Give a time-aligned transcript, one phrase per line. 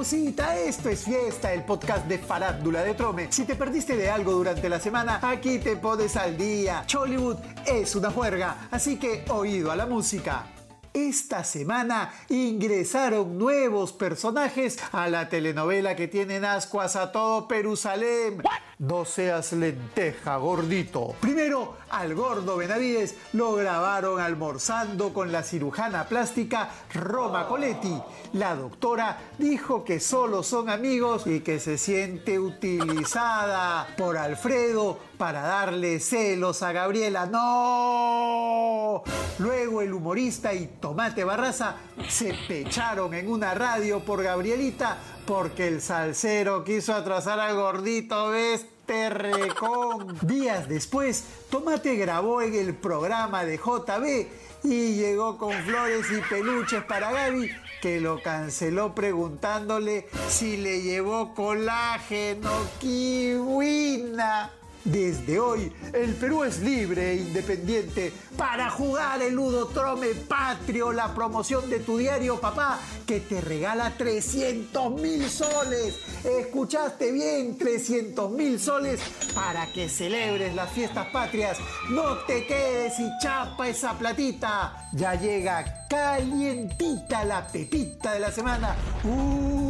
[0.00, 3.32] esto es fiesta, el podcast de Farándula de Trome.
[3.32, 6.84] Si te perdiste de algo durante la semana, aquí te pones al día.
[6.86, 10.46] Chollywood es una juerga, así que oído a la música.
[10.94, 18.40] Esta semana ingresaron nuevos personajes a la telenovela que tienen ascuas a todo Perusalén.
[18.80, 21.16] No seas lenteja, gordito.
[21.20, 28.00] Primero, al gordo Benavides lo grabaron almorzando con la cirujana plástica Roma Coletti.
[28.34, 35.40] La doctora dijo que solo son amigos y que se siente utilizada por Alfredo para
[35.40, 37.26] darle celos a Gabriela.
[37.26, 39.02] ¡No!
[39.40, 41.74] Luego el humorista y Tomate Barraza
[42.08, 44.98] se pecharon en una radio por Gabrielita
[45.28, 50.16] porque el salsero quiso atrasar al gordito este recón.
[50.22, 54.26] Días después, Tomate grabó en el programa de JB
[54.64, 57.50] y llegó con flores y peluches para Gaby
[57.82, 64.50] que lo canceló preguntándole si le llevó colágeno, kiwina.
[64.92, 69.36] Desde hoy, el Perú es libre e independiente para jugar el
[69.74, 75.94] Trome Patrio, la promoción de tu diario papá, que te regala 300 mil soles.
[76.24, 77.58] ¿Escuchaste bien?
[77.58, 79.00] 300 mil soles
[79.34, 81.58] para que celebres las fiestas patrias.
[81.90, 84.88] No te quedes y chapa esa platita.
[84.94, 88.74] Ya llega calientita la pepita de la semana.
[89.04, 89.67] Uy,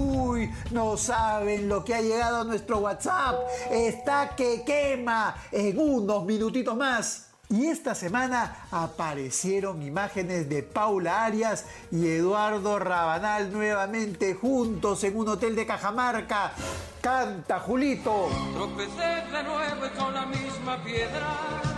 [0.71, 3.37] no saben lo que ha llegado a nuestro WhatsApp.
[3.71, 7.29] Está que quema en unos minutitos más.
[7.51, 15.29] Y esta semana aparecieron imágenes de Paula Arias y Eduardo Rabanal nuevamente juntos en un
[15.29, 16.53] hotel de Cajamarca.
[17.01, 18.29] Canta, Julito.
[18.53, 21.78] Tropecé de nuevo con la misma piedra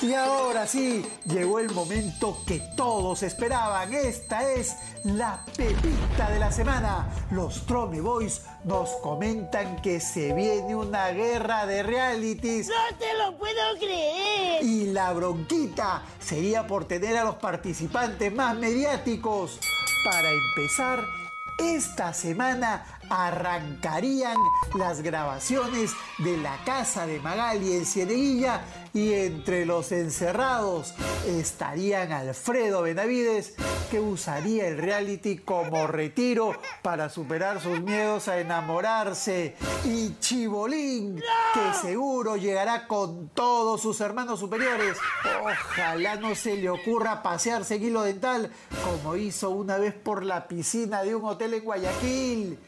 [0.00, 3.92] y ahora sí, llegó el momento que todos esperaban.
[3.92, 7.08] Esta es la pepita de la semana.
[7.30, 12.68] Los Trome Boys nos comentan que se viene una guerra de realities.
[12.68, 14.62] ¡No te lo puedo creer!
[14.62, 19.58] Y la bronquita sería por tener a los participantes más mediáticos.
[20.04, 21.04] Para empezar,
[21.58, 24.36] esta semana arrancarían
[24.76, 28.62] las grabaciones de La Casa de Magali en Cieneguilla
[28.94, 30.94] y entre los encerrados
[31.26, 33.54] estarían Alfredo Benavides,
[33.90, 36.52] que usaría el reality como retiro
[36.82, 41.22] para superar sus miedos a enamorarse, y Chibolín,
[41.54, 44.96] que seguro llegará con todos sus hermanos superiores.
[45.42, 48.50] Ojalá no se le ocurra pasearse en hilo dental
[48.84, 52.58] como hizo una vez por la piscina de un hotel en Guayaquil.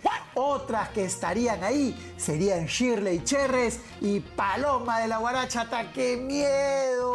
[0.42, 5.92] Otras que estarían ahí serían Shirley Cherres y Paloma de la Guarachata.
[5.92, 7.14] ¡Qué miedo!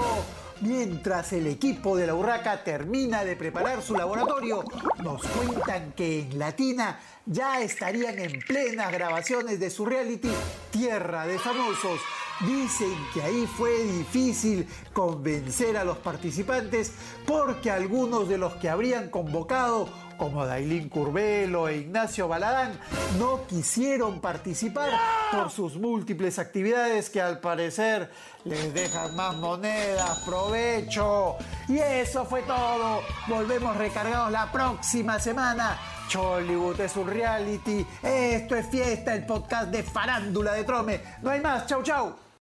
[0.61, 4.63] Mientras el equipo de la Urraca termina de preparar su laboratorio,
[5.03, 10.29] nos cuentan que en Latina ya estarían en plenas grabaciones de su reality
[10.69, 11.99] Tierra de Famosos.
[12.41, 16.93] Dicen que ahí fue difícil convencer a los participantes
[17.25, 19.87] porque algunos de los que habrían convocado
[20.17, 22.79] como Dailín Curvelo e Ignacio Baladán,
[23.17, 24.91] no quisieron participar
[25.31, 28.09] por sus múltiples actividades que al parecer
[28.43, 31.35] les dejan más monedas, provecho.
[31.67, 33.01] Y eso fue todo.
[33.27, 35.77] Volvemos recargados la próxima semana.
[36.07, 37.85] Chollywood es un reality.
[38.01, 41.01] Esto es fiesta, el podcast de farándula de Trome.
[41.21, 41.65] No hay más.
[41.65, 42.15] Chau, chau.